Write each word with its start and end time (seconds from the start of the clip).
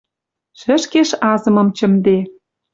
Шӹшкеш 0.59 1.09
азымым 1.31 1.67
чӹмде 1.77 2.17